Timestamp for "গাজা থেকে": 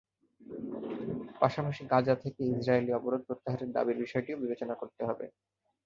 1.91-2.41